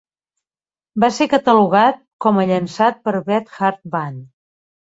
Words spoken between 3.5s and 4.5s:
Hart Band.